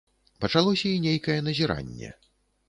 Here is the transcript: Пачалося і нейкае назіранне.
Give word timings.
Пачалося 0.45 0.89
і 0.93 1.03
нейкае 1.03 1.37
назіранне. 1.49 2.09